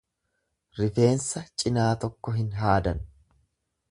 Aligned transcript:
Rifeensa 0.79 1.43
cinaa 1.63 1.91
tokko 2.05 2.35
hin 2.39 2.49
haadan. 2.63 3.05